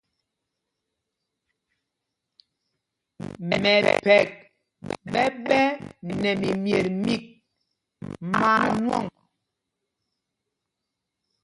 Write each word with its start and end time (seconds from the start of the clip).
Mɛphɛk 3.47 4.27
ɓɛ 5.11 5.23
ɓɛ́ 5.47 5.65
nɛ 6.21 6.29
mimyet 6.41 6.85
mîk 7.03 7.23
maa 8.31 8.63
nwɔ̂ŋ. 8.81 9.05